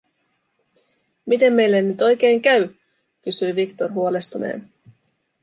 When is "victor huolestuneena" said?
3.55-4.63